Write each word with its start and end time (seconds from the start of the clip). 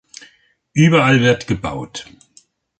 Überall 0.73 1.21
wird 1.21 1.45
gebaut. 1.45 2.07